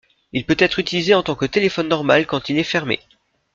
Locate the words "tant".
1.21-1.35